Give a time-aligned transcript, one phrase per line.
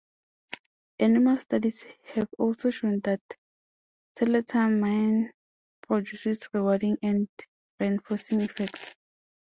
[0.99, 3.21] Animal studies have also shown that
[4.17, 5.29] tiletamine
[5.85, 7.29] produces rewarding and
[7.79, 8.95] reinforcing effects.